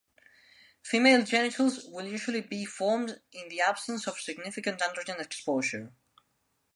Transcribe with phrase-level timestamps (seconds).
[0.81, 5.93] Female genitals will usually be formed in the absence of significant androgen exposure.